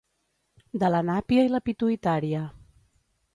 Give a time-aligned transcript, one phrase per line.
[0.83, 2.41] De la nàpia i la pituïtària.